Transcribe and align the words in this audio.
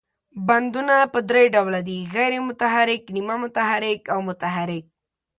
بندونه 0.47 0.95
په 1.13 1.19
درې 1.29 1.43
ډوله 1.55 1.79
دي، 1.87 1.99
غیر 2.15 2.33
متحرک، 2.47 3.01
نیمه 3.15 3.35
متحرک 3.43 4.01
او 4.13 4.19
متحرک. 4.27 4.83